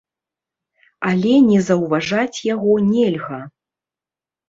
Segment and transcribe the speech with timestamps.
[1.09, 3.43] Але не заўважаць яго нельга.